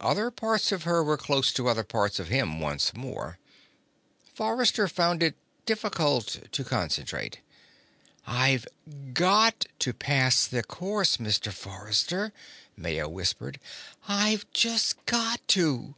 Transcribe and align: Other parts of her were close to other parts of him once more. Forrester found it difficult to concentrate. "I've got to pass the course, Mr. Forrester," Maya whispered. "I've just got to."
Other 0.00 0.30
parts 0.30 0.72
of 0.72 0.84
her 0.84 1.04
were 1.04 1.18
close 1.18 1.52
to 1.52 1.68
other 1.68 1.84
parts 1.84 2.18
of 2.18 2.28
him 2.28 2.60
once 2.60 2.94
more. 2.96 3.36
Forrester 4.34 4.88
found 4.88 5.22
it 5.22 5.36
difficult 5.66 6.50
to 6.50 6.64
concentrate. 6.64 7.40
"I've 8.26 8.66
got 9.12 9.66
to 9.80 9.92
pass 9.92 10.46
the 10.46 10.62
course, 10.62 11.18
Mr. 11.18 11.52
Forrester," 11.52 12.32
Maya 12.74 13.06
whispered. 13.06 13.60
"I've 14.08 14.50
just 14.50 15.04
got 15.04 15.46
to." 15.48 15.94